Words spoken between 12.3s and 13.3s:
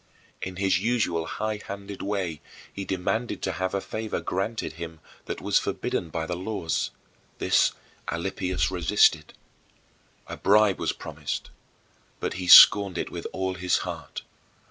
he scorned it with